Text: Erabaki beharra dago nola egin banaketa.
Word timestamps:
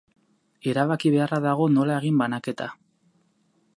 Erabaki 0.71 1.11
beharra 1.15 1.39
dago 1.45 1.67
nola 1.75 1.99
egin 2.05 2.17
banaketa. 2.25 2.71